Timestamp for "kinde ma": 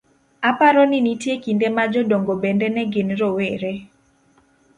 1.43-1.83